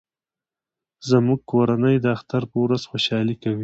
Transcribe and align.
زموږ 1.09 1.39
کورنۍ 1.51 1.95
د 2.01 2.05
اختر 2.15 2.43
په 2.51 2.57
ورځ 2.63 2.81
خوشحالي 2.89 3.35
کوي 3.43 3.59